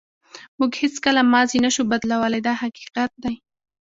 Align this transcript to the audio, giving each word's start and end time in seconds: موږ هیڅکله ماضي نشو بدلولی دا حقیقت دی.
موږ 0.57 0.71
هیڅکله 0.81 1.21
ماضي 1.33 1.57
نشو 1.65 1.83
بدلولی 1.91 2.41
دا 2.47 2.53
حقیقت 2.63 3.11
دی. 3.23 3.35